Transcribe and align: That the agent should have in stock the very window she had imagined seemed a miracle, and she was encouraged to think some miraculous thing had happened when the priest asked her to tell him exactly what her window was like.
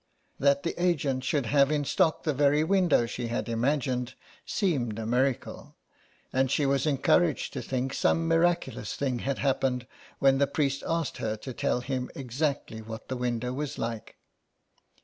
That 0.39 0.63
the 0.63 0.73
agent 0.83 1.23
should 1.23 1.45
have 1.45 1.69
in 1.69 1.85
stock 1.85 2.23
the 2.23 2.33
very 2.33 2.63
window 2.63 3.05
she 3.05 3.27
had 3.27 3.47
imagined 3.47 4.15
seemed 4.47 4.97
a 4.97 5.05
miracle, 5.05 5.75
and 6.33 6.49
she 6.49 6.65
was 6.65 6.87
encouraged 6.87 7.53
to 7.53 7.61
think 7.61 7.93
some 7.93 8.27
miraculous 8.27 8.95
thing 8.95 9.19
had 9.19 9.37
happened 9.37 9.85
when 10.17 10.39
the 10.39 10.47
priest 10.47 10.83
asked 10.87 11.17
her 11.17 11.37
to 11.37 11.53
tell 11.53 11.81
him 11.81 12.09
exactly 12.15 12.81
what 12.81 13.03
her 13.11 13.15
window 13.15 13.53
was 13.53 13.77
like. 13.77 14.17